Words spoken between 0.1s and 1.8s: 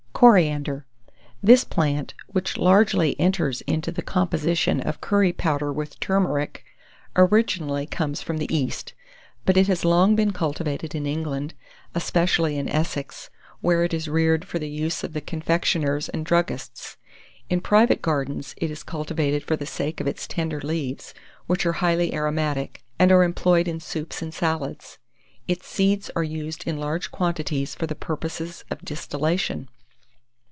[Illustration: CORIANDER.] CORIANDER. This